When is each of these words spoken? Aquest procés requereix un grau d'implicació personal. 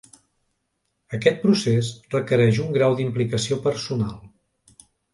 Aquest 1.17 1.37
procés 1.43 1.91
requereix 2.15 2.65
un 2.65 2.75
grau 2.81 2.99
d'implicació 3.03 3.63
personal. 3.71 4.21